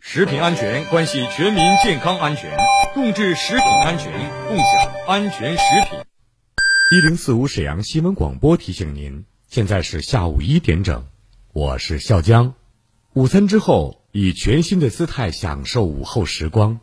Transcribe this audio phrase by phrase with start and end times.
[0.00, 2.56] 食品安全关系全民健康安全，
[2.94, 4.12] 共治食品安全，
[4.48, 5.98] 共享安全食品。
[6.90, 11.04] 一零四五沈阳新闻广播提醒您，现在是下午一点整，
[11.52, 12.54] 我是笑江。
[13.14, 16.80] 午餐之后，以全新的姿态享受午后时光。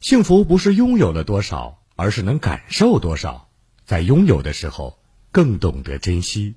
[0.00, 3.48] 幸福不是拥有了多少，而是能感受多少。
[3.84, 4.98] 在拥有的时候，
[5.30, 6.54] 更懂得珍惜。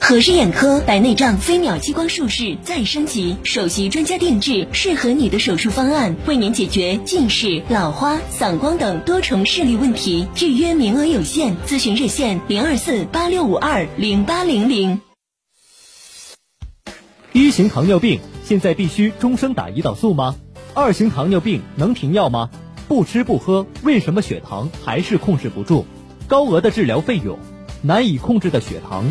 [0.00, 10.26] 和氏眼科白内障飞秒激光术式再升级，首席专家定制适合你的手术方案，为您解决近视、老花、散光等多重视力问题。
[10.42, 15.00] 预约名额有限，咨询热线零二四八六五二零八零零。
[17.32, 20.36] 一型糖尿病现在必须终生打胰岛素吗？
[20.74, 22.50] 二型糖尿病能停药吗？
[22.88, 25.86] 不吃不喝，为什么血糖还是控制不住？
[26.28, 27.38] 高额的治疗费用，
[27.80, 29.10] 难以控制的血糖。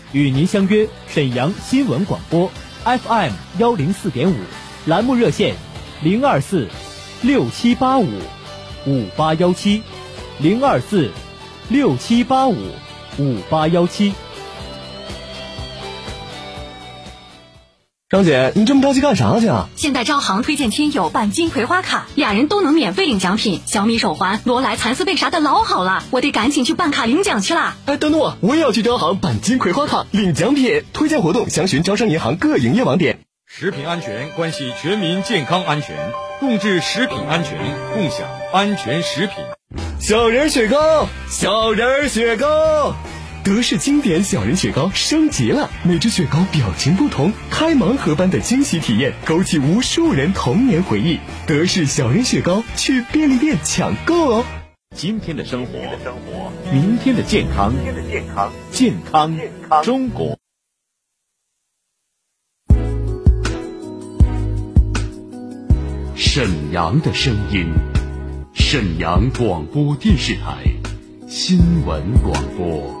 [0.13, 2.51] 与您相约沈阳新闻广播
[2.83, 4.35] FM 幺零四点五，
[4.85, 5.55] 栏目热线
[6.03, 6.67] 零二四
[7.21, 8.09] 六七八五
[8.85, 9.81] 五八幺七
[10.39, 11.11] 零二四
[11.69, 12.57] 六七八五
[13.17, 14.13] 五八幺七。
[18.11, 19.69] 张姐，你这么着急干啥去啊？
[19.77, 27.77] 现在招行推荐亲友办金葵花卡，俩人都能免费领奖品，小米手环、罗莱蚕丝被啥的老好了，我得赶紧去办卡领奖去啦！
[27.85, 30.83] 哎，等等我，我也要去招行办金葵花卡领奖品。
[30.91, 33.19] 推荐活动详询招商银行各营业网点。
[33.47, 35.95] 食品安全关系全民健康安全，
[36.41, 37.57] 共治食品安全，
[37.93, 39.35] 共享安全食品。
[40.01, 42.93] 小人雪糕，小人雪糕。
[43.43, 51.17] 德式经典小人雪糕升级了，每只雪糕表情不同，开盲盒般的惊喜体验，勾起无数人童年回忆。
[51.47, 54.45] 德式小人雪糕，去便利店抢购哦！
[54.95, 55.71] 今天的生活，
[56.71, 57.73] 明天的健康，
[58.71, 59.35] 健康
[59.81, 60.37] 中国。
[66.15, 67.73] 沈阳的声音，
[68.53, 70.63] 沈阳广播电视台
[71.27, 73.00] 新闻广播。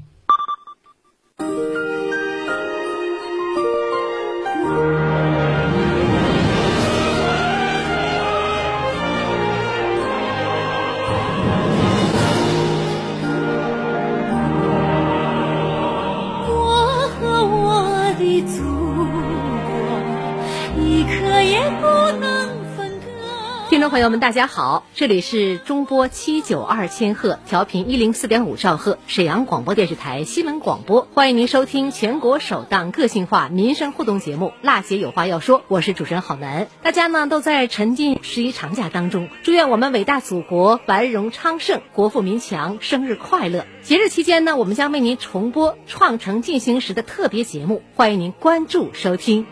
[24.11, 36.67] 们，大家好，这里是中波七九二千赫调频一零四点五兆赫沈阳广播电视台新闻广播，欢迎您收听全国首档个性化民生互动节目《辣姐有话要说》，我是主持人郝楠。
[36.83, 43.65] 大家呢都在沉浸十一长假当中，祝愿我们伟大祖国繁荣昌盛，国富民强，生日快乐！
[43.81, 49.45] 节日期间呢，我们将为您重播《创城进行时》的特别节目，欢迎您关注收听。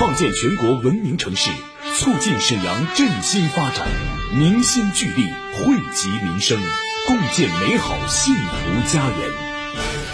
[0.00, 1.50] 创建全国文明城市，
[1.98, 3.86] 促进沈阳振兴发展，
[4.32, 6.58] 凝心聚力，惠及民生，
[7.06, 9.28] 共建美好幸福家园。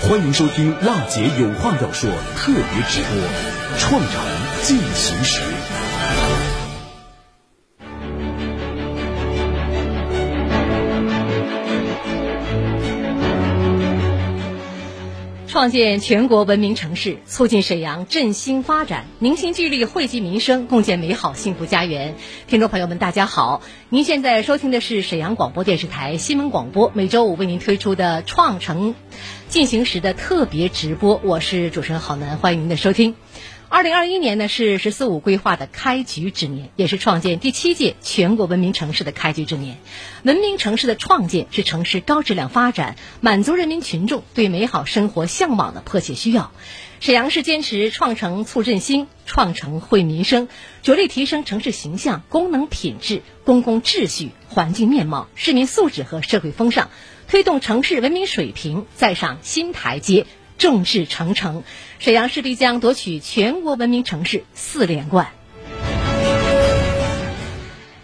[0.01, 4.21] 欢迎收听辣姐有话要说特别直播，《创城
[4.65, 5.41] 进行时》。
[15.57, 22.15] 创建全国文明城市，促进沈阳振兴发展，凝心聚力惠及民生，共建美好幸福家园。
[22.47, 23.63] 听众朋友们，大家好！
[23.89, 28.95] 您现在收听的是沈阳广播电视台新闻广播，每周五为您推出的“创城
[29.49, 33.15] 进行时”的特别直播，我是主持人郝楠，欢迎您的收听。
[33.69, 39.79] 二零二一年呢是“十四五”规划的开局之年，也是创建第七届全国文明城市的开局之年。
[40.23, 46.53] 文明城市的创建是城市高质量发展、满足人民群众对美好生活向往的迫切需要。
[47.01, 50.49] 沈阳市坚持创城促振兴、创城惠民生，
[50.83, 56.89] 着力提升城市形象、功能品质、公共秩序、环境面貌、市民素质和社会风尚，
[57.27, 60.25] 推动城市文明水平再上新台阶。
[60.59, 61.65] 众志成城，
[61.99, 65.29] 沈阳市必将夺取全国文明城市四连冠。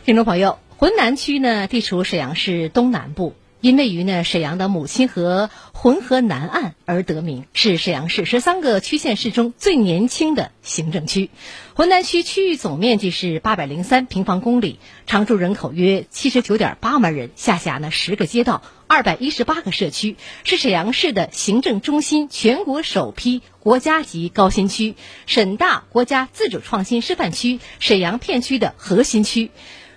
[0.05, 11.31] 听众朋友，浑南区呢地处沈阳市东南部，因位于呢沈阳的母亲河浑河南岸而得名，是沈阳市十三个区县市中最年轻的行政区。
[11.75, 18.62] 浑南区区域总面积是八百零三平方公里，常住人口约七十九点八万人，下辖呢十个街道。
[18.88, 29.53] 二百一十八个社区是沈阳市的行政中心，全国首批国家级高新区，沈大国家自主创新示范区，沈阳片区的核心区，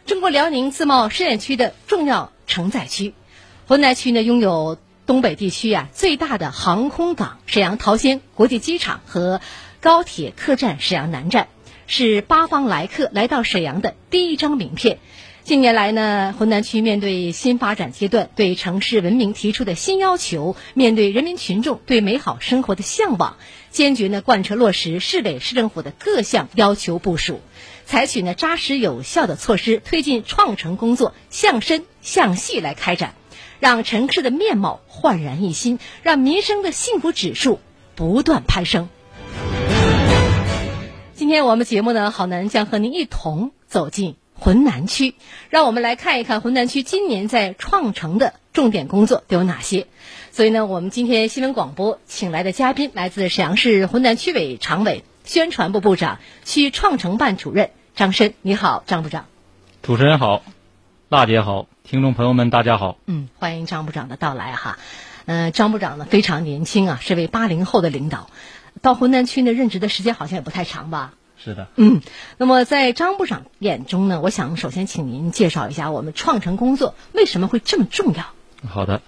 [0.06, 3.16] 中国辽宁自贸试验区的重要承载区。
[3.68, 4.78] 浑南区呢，拥有
[5.08, 8.22] 东北地区啊最大的航空港沈阳桃仙？
[8.36, 9.42] 国际机场和
[9.80, 11.48] 高铁客站沈阳南站，
[11.88, 15.00] 是八方来客来到沈阳的第一张名片。
[15.44, 23.36] 近年来呢，浑南区面对新发展阶段对城市文明提出的新要求，面对人民群众对美好生活的向往，
[23.72, 27.42] 坚决呢贯彻落实市委市政府的各项要求部署，
[27.88, 33.16] 采取呢扎实有效的措施，推进创城工作向深向细来开展，
[33.66, 37.60] 让城市的面貌焕然一新，让民生的幸福指数
[37.96, 38.90] 不断攀升。
[41.16, 44.18] 今天我们节目呢，郝楠将和您一同走进。
[44.38, 45.16] 浑南区，
[45.50, 49.88] 让我们来看一看浑南区今年在创城的重点工作都有哪些。
[50.32, 58.36] 所以呢，我们今天新闻广播请来的嘉宾来自沈阳市浑南区委常委、宣传部部长、区创城办主任张申。
[58.44, 59.26] 你好，张部长。
[59.82, 60.44] 主持人好，
[61.08, 62.98] 娜姐好，听众朋友们大家好。
[63.06, 64.80] 嗯，欢迎张部长的到来哈。
[65.26, 68.32] 嗯，张部长呢非常年轻啊，是位八零后的领导，
[68.82, 71.14] 到浑南区呢任职的时间好像也不太长吧。
[71.38, 72.02] 是的，嗯，
[72.38, 78.26] 那么在张部长眼中呢，我想首先请您介绍一下我们创城工作为什么会这么重要。
[78.68, 79.04] 好的，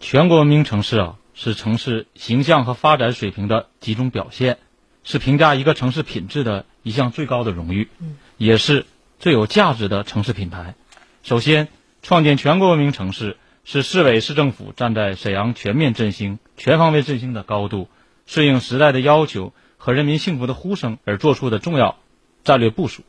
[0.00, 4.56] 全国文明城市啊，是城市形象和发展水平的集中表现，
[5.02, 8.86] 是评价一个城市品质的一项最高的荣誉，嗯，也是
[9.18, 10.74] 最有价值的城市品牌。
[11.24, 11.68] 首先，
[12.02, 17.88] 创建全国文明城市是市委市政府站在沈阳全面振兴、全方位振兴的高度，
[18.26, 19.52] 顺应时代的要求。
[19.76, 21.98] 和人民幸福的呼声而做出的重要
[22.42, 23.02] 战略部署，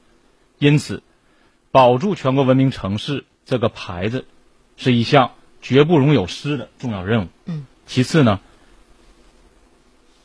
[0.59, 1.03] 因此，
[1.71, 4.25] 保住全国文明城市这个牌子，
[4.75, 5.31] 是一项
[5.62, 7.27] 绝不容有失的重要任务。
[7.45, 7.65] 嗯。
[7.85, 8.41] 其次呢，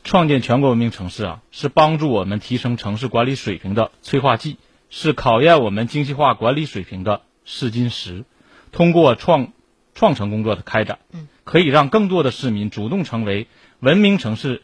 [0.03, 4.57] 创建全国文明城市啊，是帮助我们提升城市管理水平的催化剂，
[4.89, 8.25] 是考验我们精细化管理水平的试金石。
[8.71, 9.53] 通过创
[9.95, 13.47] 创城工作的开展，嗯，可以让更多的市民主动成为
[13.79, 14.61] 文明城市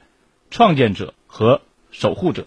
[0.50, 1.62] 创建者和。
[1.90, 2.46] 守护者，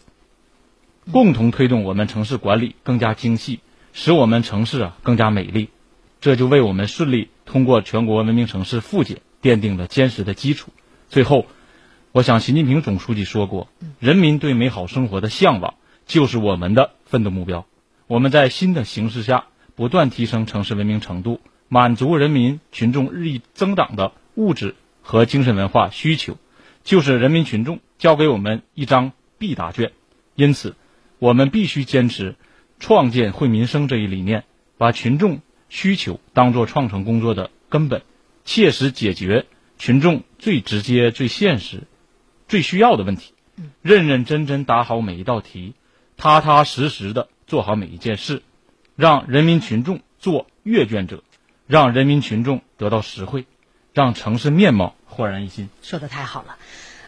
[1.11, 3.61] 共同推动我们城市管理更加精细，
[3.95, 5.71] 使我们城市啊更加美丽，
[6.21, 10.73] 这就为我们顺利通过全国文明城市复检奠定了坚实的基础。
[11.09, 11.47] 最后，
[12.13, 13.69] 我想，习近平总书记说过
[13.99, 15.75] ：“人民对美好生活的向往
[16.07, 17.67] 就是我们的奋斗目标。”
[18.07, 19.47] 我们在新的形势下
[19.81, 26.37] 不断提升城市文明程度，满足人民群众日益增长的物质和精神文化需求，
[26.85, 29.13] 就是人民群众交给我们一张。
[29.39, 29.93] 必答卷，
[30.35, 30.77] 因此，
[31.19, 32.37] 我们必须坚持
[32.79, 34.45] 创建惠民生这一理念，
[34.77, 38.03] 把群众需求当作创城工作的根本，
[38.45, 39.47] 切实解决
[39.79, 41.85] 群众最直接、最现实、
[42.49, 43.33] 最需要的问题，
[43.81, 45.73] 认认真真答好每一道题，
[46.19, 48.43] 踏踏实实的做好每一件事，
[49.01, 51.23] 让人民群众做阅卷者，
[51.67, 53.47] 让人民群众得到实惠，
[53.95, 55.71] 让城市面貌焕然一新。
[55.81, 56.59] 说的太好了。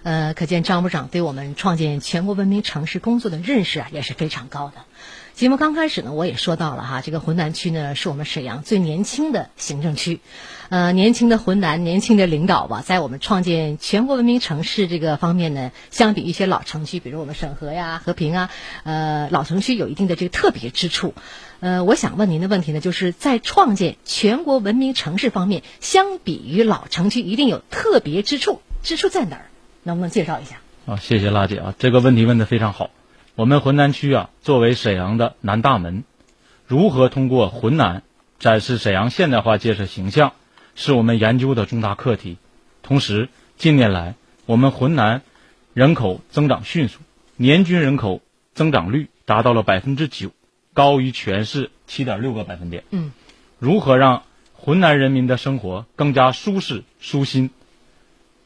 [0.03, 4.87] 呃，可见张部长对我们创建全国文明城市工作的认识啊，也是非常高的。
[5.35, 10.21] 节目刚开始呢，我也说到了哈，这个浑南区呢是我们沈阳最年轻的行政区，
[10.69, 18.51] 呃，年轻的浑南，年轻的领导吧，在我们创建全国文明城市这个方面呢，相比一些老城区，比如我们沈河呀、和平啊，
[18.85, 21.15] 呃，老城区有一定的这个特别之处。
[21.61, 29.47] 呃，我想问您的问题呢，就是在创建全国文明城市方面，相比于老城区，一定有特别之处，之处在哪儿？
[29.83, 30.61] 能不能介绍一下？
[30.87, 32.91] 啊，谢谢辣姐啊，这个问题问得非常好。
[33.35, 36.05] 我们浑南区啊，作为沈阳的南大门，
[36.67, 38.03] 如何通过浑南
[38.39, 40.35] 展示沈阳现代化建设形象，
[40.75, 42.37] 是我们研究的重大课题。
[42.83, 45.23] 同时，近年来我们浑南
[45.73, 46.99] 人口增长迅速，
[47.37, 48.21] 年均人口
[48.53, 50.31] 增长率达到了百分之九，
[50.75, 52.85] 高于全市七点六个百分点。
[52.91, 53.12] 嗯，
[53.59, 57.49] 如何让浑南人民的生活更加舒适舒心，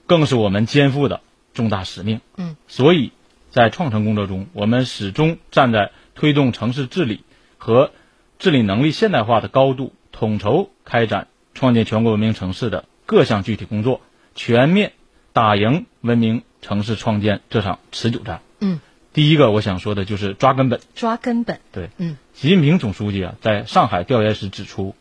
[0.07, 1.23] 更是我们肩负的
[1.55, 2.21] 重大使命。
[2.37, 3.11] 嗯，所以。
[3.57, 7.25] 在创城工作中，我们始终站在推动城市治理
[7.57, 7.91] 和
[8.39, 14.03] 治理能力现代化的高度，统筹开展创建全国文明城市的各项具体工作，
[14.35, 14.93] 全面
[15.33, 18.43] 打赢文明城市创建这场持久战。
[18.61, 18.79] 嗯，
[19.15, 20.79] 第一个我想说的就是抓根本。
[20.95, 21.59] 抓根本。
[21.73, 24.95] 对，嗯，习近平总书记啊，在上海调研时指出，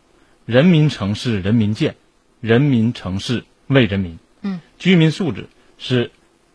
[0.46, 1.98] 人民城市人民建，
[2.40, 4.18] 人民城市为人民。
[4.44, 6.12] 嗯，居民素质是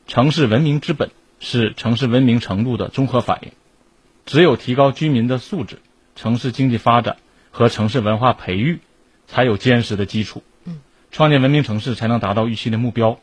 [0.06, 1.10] 城市文明之本。
[1.40, 3.52] 是城市文明程度的综合反应，
[4.26, 5.78] 只有提高居民的素质，
[6.14, 7.16] 城市经济发展
[7.50, 8.78] 和城市文化培育
[9.26, 10.42] 才有坚实的基础。
[10.64, 10.80] 嗯，
[11.10, 13.18] 创建文明城市才能达到预期的目标。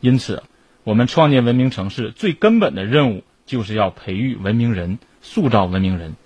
[0.00, 0.42] 因此，
[0.82, 6.16] 我们创建文明城市最根本的任务就是要培育文明人，塑造文明人。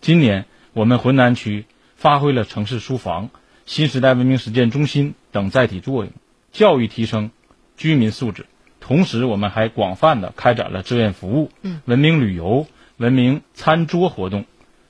[0.00, 1.64] 今年，我们浑南区
[1.96, 3.30] 发挥了城市书房、
[3.66, 6.12] 新时代文明实践中心等载体作用，
[6.52, 7.32] 教育提升
[7.76, 8.46] 居民素质。
[8.84, 11.52] 同时，我们还广泛的开展了志愿服务、
[11.84, 14.44] 文明旅游、文明餐桌活动，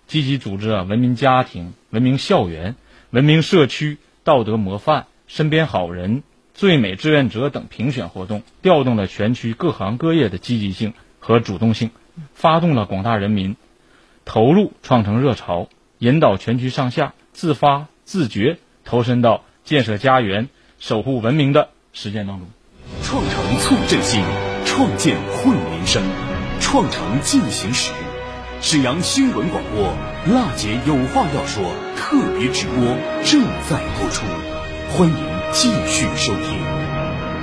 [0.06, 2.74] 积极组织啊文明家庭、文明校园、
[3.10, 6.22] 文明社区、道德模范、身边好人、
[6.54, 11.90] 最美志愿者等评选活动，调动了全区各行各业的积极性和主动性，
[12.32, 13.56] 发动了广大人民
[14.24, 15.68] 投入创城热潮，
[15.98, 18.56] 引导全区上下自发自觉
[18.86, 22.48] 投身到建设家园、守护文明的实践当中。
[23.12, 24.24] 创城促振兴，
[24.64, 26.02] 创建惠民生，
[26.60, 27.92] 创城进行时。
[28.62, 29.94] 沈阳新闻广播
[30.34, 31.62] 《辣姐有话要说》
[31.94, 34.24] 特别直播正在播出，
[34.92, 35.14] 欢迎
[35.52, 36.58] 继续收听。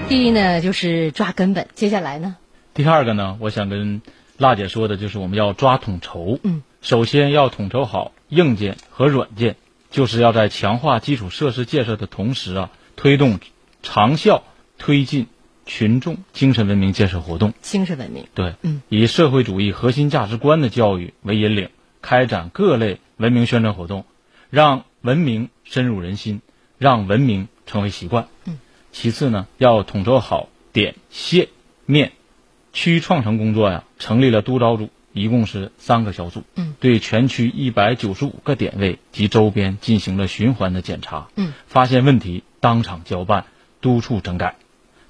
[0.08, 2.38] 第一呢，就是抓根本，接下来呢？
[2.74, 4.02] 第二个呢，我想跟
[4.38, 6.40] 辣姐说的就是我们要抓统筹。
[6.42, 9.56] 嗯，首先要统筹好硬件和软件，
[9.92, 13.40] 就是要在强化基础设施建设的同时啊，推动
[13.84, 14.42] 长效
[14.80, 15.28] 推进。
[15.70, 21.70] 群众精神文明建设活动，精神文明对，嗯，以社会主义核心价值观的教育为引领，
[22.02, 24.06] 开展各类文明宣传活动，
[24.50, 26.42] 让文明深入人心，
[26.80, 28.28] 让文明成为习惯。
[28.46, 28.58] 嗯，
[28.92, 31.50] 其次呢，要统筹好点、线、
[31.86, 32.14] 面
[32.74, 36.42] 区创城工作呀，成立了督导组，一共是三个小组。
[36.56, 41.28] 嗯，对全区一百九十五个点位及周边进行了循环的检查。
[41.36, 43.46] 嗯，发现问题当场交办，
[43.82, 44.56] 督促整改。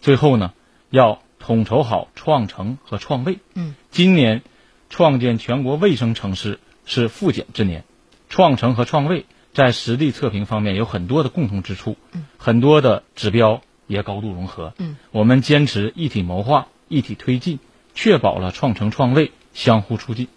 [0.02, 0.54] 最后呢，
[0.90, 3.40] 要统筹好创城和创卫。
[3.54, 4.42] 嗯，今年
[4.90, 7.84] 创建全国卫生城市是复检之年，
[8.30, 14.74] 创城和创卫在实地测评方面有很多的共同之处，嗯，很多的指标也高度融合。
[14.78, 17.60] 嗯，我们坚持一体谋划、一体推进，
[17.94, 20.28] 确保了创城创卫相互促进。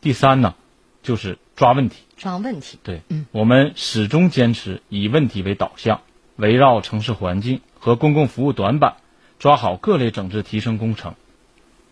[0.00, 0.54] 第三呢，
[1.02, 1.96] 就是抓问题。
[2.16, 2.78] 抓问题。
[2.82, 6.00] 对，嗯，我们始终坚持以问题为导向，
[6.36, 7.60] 围绕城市环境。
[7.80, 8.94] 和公共服务短板，
[9.40, 11.14] 抓好各类整治提升工程。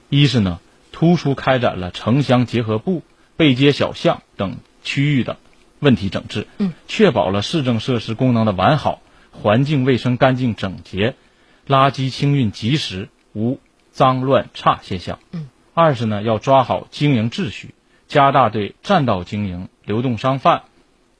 [0.09, 0.61] 一是呢，
[0.93, 3.03] 突出开展了城乡结合部、
[3.37, 5.39] 背街小巷等区域的
[5.81, 9.01] 问题整治，嗯，确保了市政设施功能的完好，
[9.33, 11.17] 环境卫生干净整洁，
[11.67, 13.59] 垃圾清运及时，无
[13.91, 15.19] 脏乱差现象。
[15.33, 15.49] 嗯。
[15.75, 17.73] 二是呢，要抓好经营秩序，
[18.09, 20.63] 加大对占道经营、流动商贩、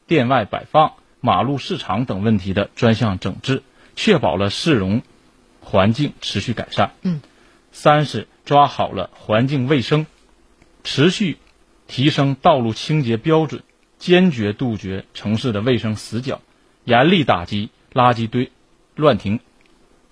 [0.09, 3.63] 店外摆放、马路市场等问题的专项整治。
[4.01, 5.03] 确保了市容
[5.61, 6.93] 环境持续改善。
[7.03, 7.21] 嗯，
[7.73, 10.07] 三是抓好了环境卫生，
[10.85, 11.37] 持续
[11.89, 13.65] 提升道路清洁标准，
[13.99, 16.41] 坚决杜绝城市的卫生死角，
[16.85, 18.53] 严厉打击垃圾堆
[18.95, 19.41] 乱停、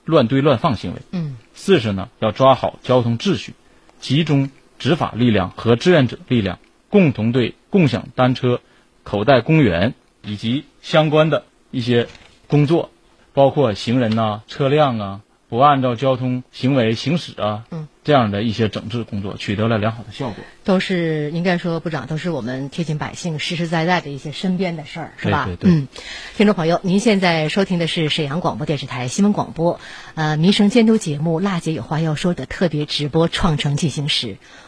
[0.05, 1.01] 乱堆乱放行为。
[1.13, 3.55] 嗯，四是呢，要抓好交通秩序，
[4.01, 4.51] 集中
[4.81, 8.61] 执法力量和志愿者力量，共同对共享单车、
[9.05, 12.09] 口袋公园以及相关的一些
[12.49, 12.91] 工作。
[13.37, 20.37] 包括行人呐、车辆啊不按照交通行为行驶啊，嗯，这样的一些整治工作取得了良好的效果。
[20.63, 25.45] 都是应该说，部长都是我们贴近百姓、实实在在的一些身边的事儿，是吧？
[25.47, 25.89] 对对对嗯，
[26.37, 29.81] 听众朋友，您现在收听的是沈阳广播电视台新闻广播，
[30.15, 34.27] 呃，民生监督节目《辣姐有话要说》的特别直播《创城进行时》。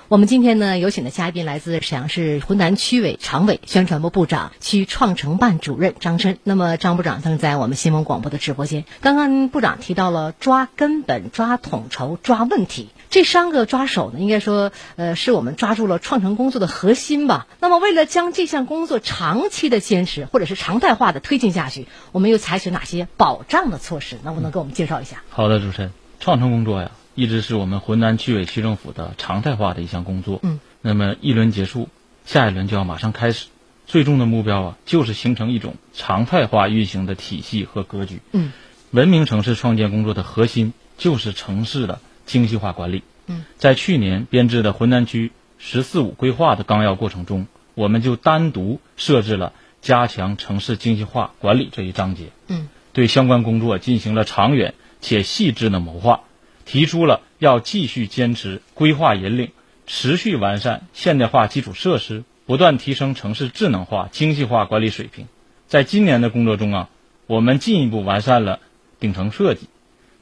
[0.08, 6.38] 我们今天呢，有请的嘉宾来自沈阳市浑南区委常委、宣传部部长、区创城办主任张琛。
[6.42, 8.84] 那么，张部长正在我们新闻广播的直播间。
[9.00, 12.88] 刚刚部长提到了抓根本、抓统筹、抓问题。
[13.10, 17.46] 这三个抓手呢，应该说，呃，是我们抓住了创城工作的核心吧。
[17.60, 24.18] 那么，为了将这项工作长期的坚持，或者是常态化的推进下去，我们又采取哪些保障的措施？
[24.24, 25.22] 能不能给我们介绍一下？
[25.30, 30.40] 好的，主持人，创城工作呀，一直是我们浑南区委区政府的常态化的一项工作。
[30.42, 31.88] 嗯，那么一轮结束，
[32.26, 33.46] 下一轮就要马上开始，
[33.86, 38.20] 最终的目标啊，就是形成一种常态化运行的体系和格局。
[38.32, 38.52] 嗯，
[38.90, 43.02] 文明城市创建工作的核心就是城市的精细化管理。
[43.26, 52.26] 嗯，在去年编制的浑南区“十四五”规划的纲要过程中，我们就单独设置了加强城市精细化管理这一章节。
[52.46, 56.20] 嗯，对相关工作进行了长远且细致的谋划，
[56.64, 59.50] 提出了要继续坚持规划引领，
[59.86, 65.26] 持续完善现代化基础设施，不断提升城市智能化、精细化管理水平。
[65.66, 66.88] 在今年的工作中啊，
[67.26, 68.60] 我们进一步完善了
[69.00, 69.68] 顶层设计，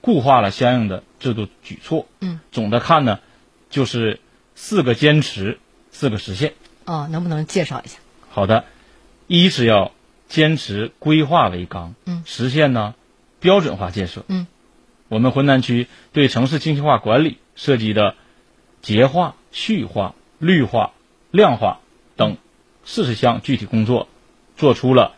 [0.07, 2.07] 固化了相应的制度举措。
[2.21, 3.19] 嗯，总的看呢，
[3.71, 4.21] 就是
[4.55, 5.59] 四个坚持，
[5.91, 6.55] 四个实现。
[6.85, 7.99] 哦，能不能介绍一下？
[8.31, 8.67] 好的，
[9.27, 9.91] 一是要
[10.29, 12.95] 坚持规划为纲，嗯实现呢
[13.41, 14.25] 标准化建设。
[14.29, 14.47] 嗯，
[15.09, 18.15] 我们浑南区对城市精细化管理涉及的
[18.83, 20.93] 节化、序化、绿化、
[21.33, 21.81] 量化
[22.15, 22.37] 等
[22.85, 24.07] 四十项具体工作，
[24.57, 25.17] 做出了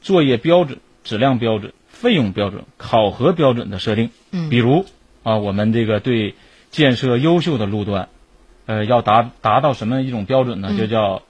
[0.00, 4.10] 作业标准、质量标准、费用标准、考核标准的设定。
[4.32, 4.84] 嗯比如
[5.22, 6.34] 啊，我们这个对
[6.72, 8.08] 建设优秀的路段，
[8.66, 10.68] 呃，要达达到什么一种标准呢？
[10.72, 11.22] 嗯就叫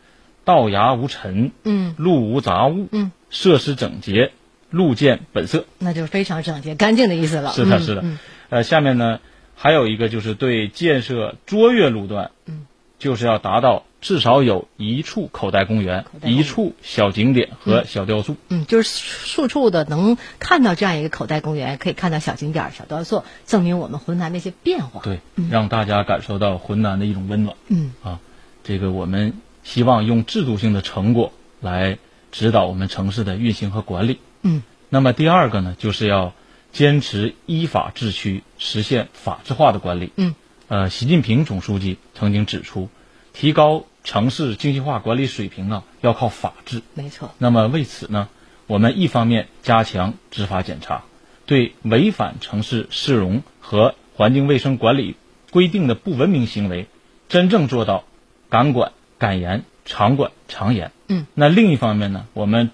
[0.44, 4.32] 道牙无尘，嗯路无杂物，嗯，设施整洁，
[4.70, 5.66] 路见本色。
[5.78, 7.50] 那就是非常整洁、干净的意思了。
[7.52, 8.00] 是的，嗯是的。
[8.02, 9.20] 嗯呃，下面呢
[9.54, 12.66] 还有一个就是对建设卓越路段，嗯，
[13.02, 18.36] 就是要达到至少有一处口袋公园、公园一处小景点和小雕塑。
[18.48, 25.00] 嗯，就是处处的能看到这样一个口袋公园，可以看到小景点、小雕塑，证明我们浑南的一些变化。
[25.02, 25.18] 对，
[25.50, 27.56] 让大家感受到浑南的一种温暖。
[27.66, 28.20] 嗯啊，
[28.62, 31.98] 这个我们希望用制度性的成果来
[32.30, 34.20] 指导我们城市的运行和管理。
[34.42, 36.34] 嗯那么第二个呢，就是要
[36.70, 40.12] 坚持依法治区，实现法治化的管理。
[40.16, 40.36] 嗯，
[40.72, 42.88] 呃，习近平总书记曾经指出，
[43.34, 46.80] 提高城市精细化管理水平啊，要靠法治。
[46.94, 47.30] 没错。
[47.36, 48.30] 那么为此呢，
[48.66, 51.04] 我们一方面加强执法检查，
[51.44, 55.16] 对违反城市市容和环境卫生管理
[55.50, 56.86] 规定的不文明行为，
[57.28, 58.04] 真正做到
[58.48, 60.90] 敢管敢严、常管常严。
[61.06, 62.70] 嗯，那另一方面呢，我们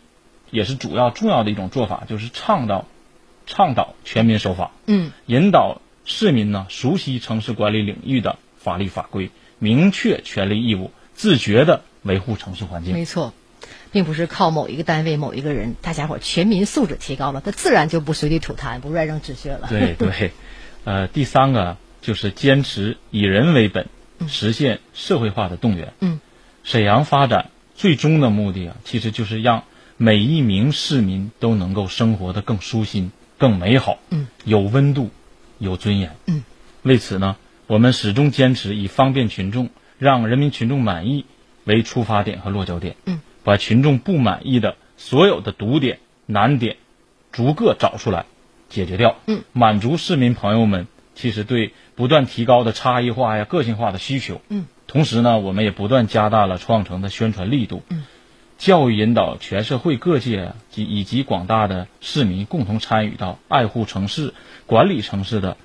[0.53, 2.87] 也是主要重要的一种做法，就是倡导
[3.49, 12.95] 倡导全民守法，嗯引导市民呢熟悉城市管理领域的法律法规，明确权利义务，自觉的维护城市环境。
[12.95, 13.35] 没错，
[13.93, 19.69] 并不是靠某一个单位、某一个人，大家伙全民素质提高了，他自然就不随地吐痰、不乱扔纸屑了。
[19.69, 20.33] 对对，
[20.85, 23.87] 呃，第三个就是坚持以人为本，
[24.27, 25.93] 实现社会化的动员。
[26.01, 26.21] 嗯，
[26.65, 29.65] 沈阳发展最终的目的啊，其实就是让
[29.99, 33.99] 每一名市民都能够生活的更舒心、更美好。
[34.09, 35.11] 嗯，有温度，
[35.59, 36.17] 有尊严。
[36.27, 36.45] 嗯，
[36.83, 41.25] 为此呢，我们始终坚持以方便群众、让人民群众满意
[41.65, 42.97] 为出发点和落脚点。
[43.05, 46.77] 嗯，把群众不满意的所有的堵点、难点，
[47.33, 48.27] 逐个找出来，
[48.69, 49.17] 解决掉。
[49.27, 54.41] 嗯，满足市民朋友们其实对不断提高的差异化呀、个性化的需求。
[54.49, 57.83] 嗯，同时呢，我们也不断加大了创城的宣传力度。
[57.89, 58.05] 嗯，
[58.59, 64.35] 教育引导全社会各界啊及以及广大的市民共同参与到爱护城市、
[64.67, 65.57] 管理城市的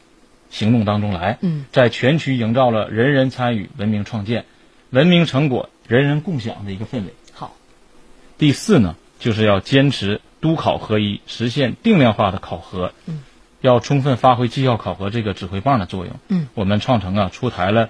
[0.52, 1.40] 行动当中来。
[1.42, 4.46] 嗯，在全区营造了人人参与、文明创建、
[4.92, 7.14] 文明成果人人共享的一个氛围。
[7.34, 7.56] 好，
[8.38, 12.94] 第四呢，就是要坚持督考合一，实现定量化的考核。
[13.08, 13.24] 嗯，
[13.62, 16.20] 要充分发挥绩效考核这个指挥棒的作用。
[16.28, 17.90] 嗯，我们创城啊出台了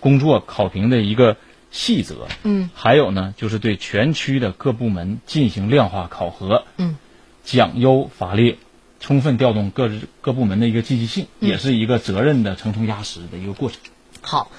[0.00, 1.36] 工作考评的一个
[1.70, 2.28] 细则。
[2.42, 6.64] 嗯，还有呢，就是对全区的各部门进行量化考核。
[6.76, 6.96] 嗯，
[7.44, 8.56] 奖优罚劣，
[9.00, 13.78] 充分调动各各部门的一个积极性，嗯也是一个责任的层层压实的一个过程。
[14.20, 14.50] 好。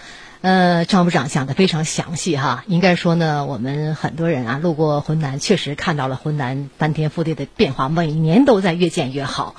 [0.42, 9.56] 呃，张部长讲的非常详细哈，应该说呢，我们很多人啊路过浑南，确实看到了浑南翻天覆地的变化，每年都在越建越好。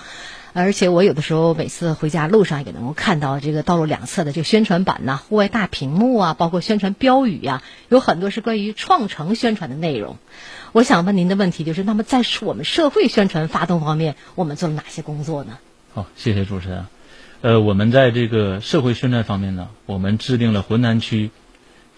[0.53, 10.19] 而且我有的时候每次回家路上也能够看到这个道路两侧的这个宣传板呐、户外大屏幕啊，包括宣传标语呀、有很多是关于创城宣传的内容。
[10.73, 15.59] 我想问您的问题就是，那么在我们社会宣传发动方面，我们做了哪些工作呢？
[15.93, 16.87] 好，谢谢主持人。
[17.41, 21.31] 呃，我们在这个社会宣传方面呢，我们制定了浑南区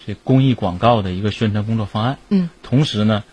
[0.05, 2.17] 这公益广告的一个宣传工作方案。
[2.29, 2.49] 嗯。
[2.63, 3.23] 同时呢，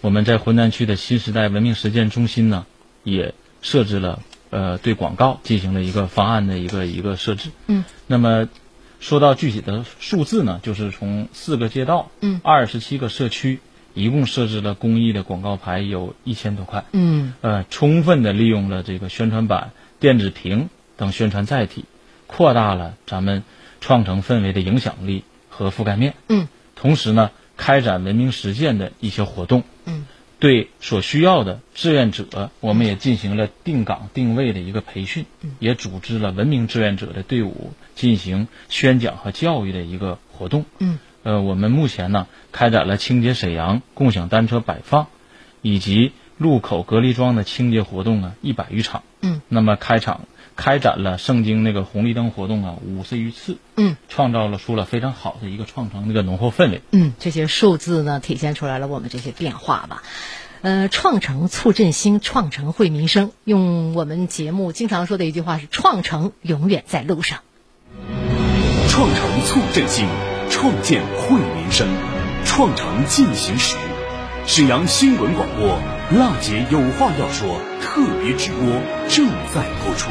[0.00, 2.66] 我们在浑南区的新时代文明实践中心呢，
[3.04, 7.50] 也设置了呃对广告进行了一个方案的一个一个设置。
[7.66, 7.84] 嗯。
[8.06, 8.48] 那么
[9.00, 13.60] 说到具体的数字呢，就是从四个街道，嗯，二十七个社区，
[13.94, 16.84] 一共设置了公益的广告牌有一千多块。
[16.92, 17.32] 嗯。
[17.40, 21.86] 呃，充分的利用了这个宣传板、电子屏等宣传载体，
[22.26, 23.42] 扩大了咱们
[23.80, 26.14] 创城氛围的影响力和覆盖面。
[26.28, 26.46] 嗯。
[26.76, 29.64] 同时呢，开展文明实践的一些活动。
[30.40, 30.42] 嗯。
[30.42, 35.26] 对所需要的志愿者，我们也进行了定岗定位的一个培训，
[35.58, 40.64] 也组织了文明志愿者的队伍进行宣讲和教育的一个活动。
[40.78, 40.98] 嗯。
[41.22, 45.08] 呃，我们目前呢开展了清洁沈阳、共享单车摆放，
[45.60, 49.02] 以及路口隔离桩的清洁活动呢一百余场。
[49.20, 49.42] 嗯。
[49.48, 50.22] 那么开场
[50.60, 53.56] 开展了圣经那个红绿灯活动啊五十余次。
[53.76, 53.96] 嗯。
[54.10, 56.82] 创造了出了非常好的一个创城那个浓厚氛围。
[56.90, 60.02] 嗯，这些数字呢，体现出来了我们这些变化吧。
[60.60, 63.32] 呃，创城促振兴，创城惠民生。
[63.44, 67.38] 用我们节目经常说的一句话是：创城永远在路上。
[68.88, 70.06] 创城促振兴，
[70.50, 71.88] 创建惠民生，
[72.44, 73.76] 创城进行时。
[74.46, 75.78] 沈阳新闻广播
[76.18, 80.10] 《辣姐有话要说》特别直播正在播出，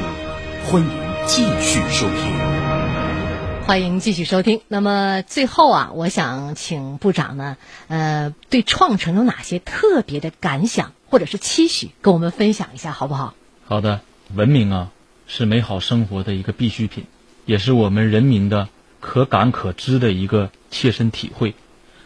[0.72, 0.88] 欢迎
[1.26, 3.66] 继续收听。
[3.66, 4.62] 欢迎继续收听。
[4.68, 13.34] 那么最后啊，我想请部长呢，呃，对创城有哪些特别的感想或者是期许，跟我们分享一下，好不好？
[13.66, 14.02] 好的，
[14.36, 14.92] 文明啊，
[15.26, 17.06] 是美好生活的一个必需品，
[17.48, 21.56] 也是我们人民的可感可知的一个切身体会。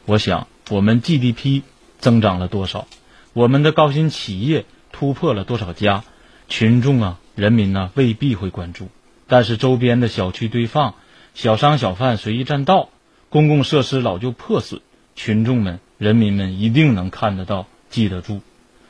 [0.06, 1.64] 我想，我们 GDP
[2.00, 2.88] 增长了多少？
[3.34, 6.06] 我们的高新企业突破了多少家？
[6.50, 8.90] 群众啊，人民呢、未必会关注，
[9.28, 10.96] 但是周边的小区堆放。
[11.36, 12.90] 小商小贩随意占道，
[13.30, 14.82] 公共设施老旧破损，
[15.16, 18.42] 群众们、人民们一定能看得到、记得住。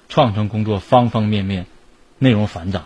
[0.09, 1.65] 创城工作方方面面，
[2.19, 2.85] 内容繁杂，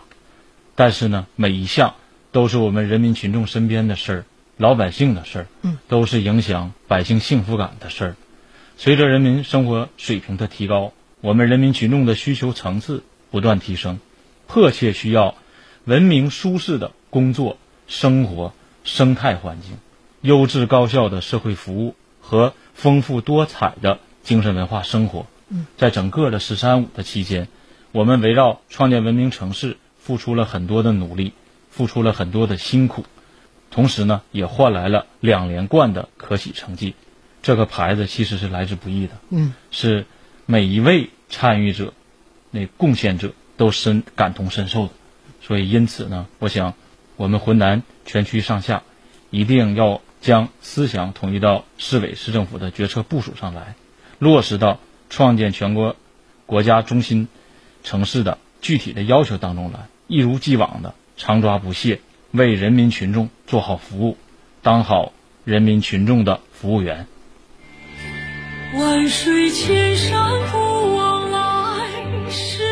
[0.76, 1.96] 但是呢，每一项
[2.30, 4.24] 都是我们人民群众身边的事儿，
[4.56, 8.16] 老百姓的事儿，嗯，都是影响百姓幸福感的事儿。
[8.76, 13.98] 随着人民生活水平的提高，我们人民群众的需求层次不断提升，
[14.46, 15.34] 迫切需要
[15.88, 18.52] 文明舒适的工作生活。
[18.84, 19.76] 生态环境、
[20.22, 25.26] 优质高效的社会服务和丰富多彩的精神文化生活。
[25.50, 27.48] 嗯，在整个的“十三五”的期间，
[27.92, 31.34] 我们围绕创建文明城市付出了很多的努力，
[31.70, 33.04] 付出了很多的辛苦，
[33.70, 36.94] 同时呢，也换来了两连冠的可喜成绩。
[37.42, 39.12] 这个牌子其实是来之不易的。
[39.28, 40.06] 嗯，是
[40.46, 41.92] 每一位参与者、
[42.50, 44.92] 那贡献者都深感同身受的。
[45.48, 46.74] 所以，因此呢，我想。
[47.16, 48.84] 我们浑南全区上下
[49.30, 53.74] 一定要将思想统一到市委市政府的决策部署上来，
[54.20, 54.78] 落实到
[55.10, 55.96] 创建全国
[56.46, 57.26] 国家中心
[57.82, 64.16] 城市的具体的要求当中来，一如既往的常抓不懈，为人民群众做好服务，
[64.62, 65.12] 当好
[65.44, 67.08] 人民群众的服务员。
[68.74, 72.62] 万水千山不枉来时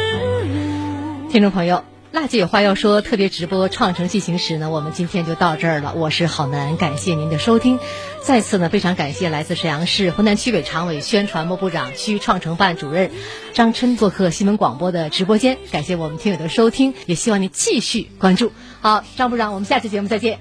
[0.45, 1.29] 路。
[1.33, 1.95] 听众朋友。
[2.16, 5.92] 辣姐有话要说，特别直播《创城进行时》呢，我们今天就到这儿了。
[5.94, 7.79] 我是郝楠，感谢您的收听。
[8.22, 13.11] 再次呢，非常感谢来自沈阳市浑南区委常委、宣传部部长、区创城办主任
[13.52, 15.59] 张琛做客新闻广播的直播间。
[15.70, 18.50] 感谢我们听友的收听，也希望您继续关注。
[18.81, 20.38] 好，张部长，我们下期节目再见。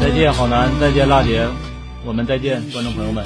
[0.00, 1.46] 再见，郝楠，再见，辣姐，
[2.04, 3.24] 我们再见，观众朋友们。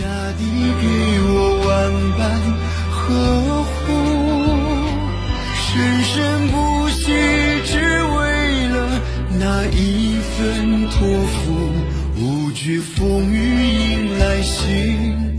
[5.55, 6.72] 深深不
[7.13, 7.19] 息，
[7.65, 9.01] 只为了
[9.39, 11.41] 那一份托付，
[12.17, 15.32] 无惧风雨迎来新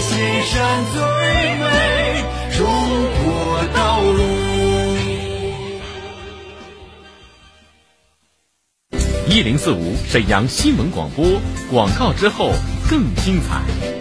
[0.00, 1.00] 西山最
[1.56, 2.24] 美，
[2.56, 2.66] 中
[3.24, 4.18] 国道路。
[9.28, 11.24] 一零四五沈阳新闻广播
[11.70, 12.52] 广告之后
[12.88, 13.97] 更精彩。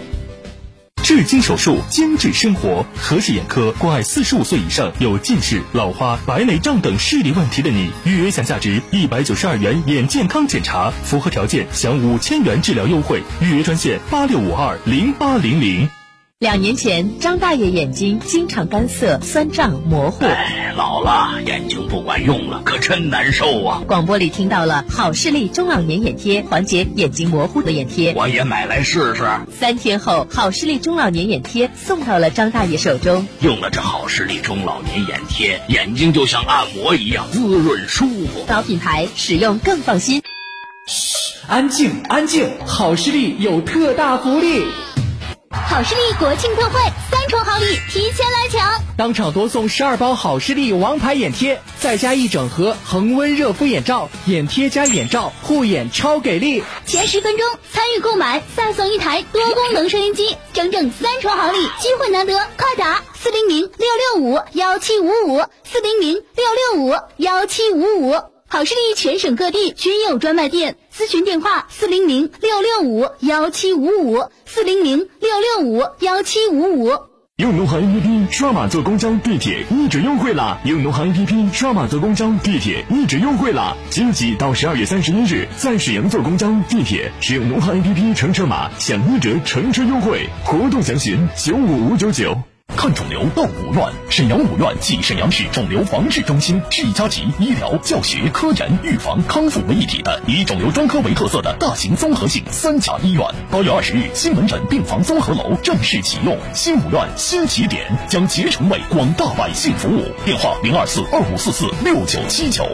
[1.08, 7.90] 至今手术，精致生活，和氏眼科关爱四十五岁以上有近视、老花、白内障等视力问题的你。
[8.04, 13.24] 预约享价值一百九十二元眼健康检查，符合条件享五千元治疗优惠。
[13.40, 15.97] 预约专线八六五二零八零零。
[16.40, 20.24] 两年前，张大爷眼睛经常干涩、酸胀、模糊。
[20.24, 23.82] 哎，老了，眼睛不管用了，可真难受啊！
[23.88, 28.14] 广播里听到了好视力中老年眼贴，缓解眼睛模糊的眼贴。
[28.16, 29.28] 我也买来试试。
[29.52, 33.28] 三天后，好视力中老年眼贴送到了张大爷手中。
[33.40, 38.46] 用了这好视力中老年眼贴，眼睛就像按摩一样滋润舒服。
[38.48, 40.22] 老品牌，使用更放心。
[40.86, 41.16] 嘘，
[41.48, 42.48] 安静，安静！
[42.68, 44.66] 好视力有特大福利。
[45.70, 46.80] 好视力国庆特惠，
[47.12, 48.82] 三重好礼提前来抢！
[48.96, 56.64] 当场多送十二包好视力王牌眼贴，再加一整盒恒温热敷眼罩，眼贴加眼罩，护眼超给力！
[56.86, 68.16] 前十分钟参与购买，再送一台多功能收音机，整整三重好礼，机会难得，快打四零零六六五幺七五五四零零六六五幺七五五。
[68.50, 75.30] 好视力全省各地均有专卖店，咨询电话四零零六六五幺七五五四零零六
[75.62, 76.92] 六五幺七五五。
[77.36, 80.58] 用农行 APP 刷码坐公交、地铁一直优惠啦！
[80.66, 83.78] 用农行 APP 刷码坐公交、地铁一直优惠啦！
[83.92, 90.28] 即日起到十二月三十一日，在沈阳坐公交、地铁，使用农行 APP 乘车码享一折乘车优惠。
[90.44, 92.36] 活动详询九五五九九。
[92.76, 103.24] 看肿瘤到五院，沈阳五院即沈阳市肿瘤防治中心，是一家集医疗、教学、科研、预防、康复为一体的以肿瘤专科为特色的大型综合性三甲医院。
[103.50, 110.04] 八月二十日，新门诊病房综合楼正式启用，新五院新起点将竭诚为广大百姓服务。
[110.26, 112.68] 电话零二四二五四四六九七九。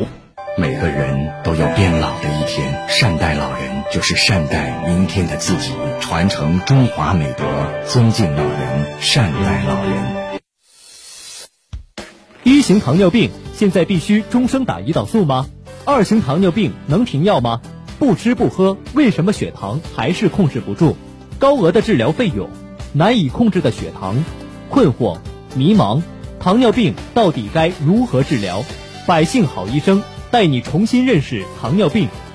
[0.55, 7.45] 每个人都有变老的一天，善待老人就是善待明天的自己，传承中华美德，
[7.87, 10.39] 尊敬老人，善待老人。
[12.43, 15.47] 一型糖尿病现在必须终生打胰岛素吗？
[15.85, 17.61] 二型糖尿病能停药吗？
[17.99, 20.95] 不吃不喝，为什么血糖还是控制不住？
[21.39, 22.49] 高额的治疗费用，
[22.93, 24.23] 难以控制的血糖，
[24.69, 25.17] 困惑、
[25.55, 26.01] 迷茫，
[26.39, 28.63] 糖尿病到底该如何治疗？
[29.05, 30.01] 百姓好医生。
[30.31, 32.07] 带你重新认识糖尿病，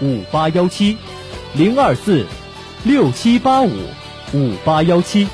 [0.00, 0.96] 五八幺七，
[1.54, 2.26] 零二四
[2.84, 3.70] 六七八五
[4.32, 5.28] 五八幺七。